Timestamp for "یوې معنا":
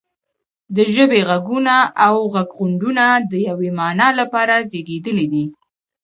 3.47-4.07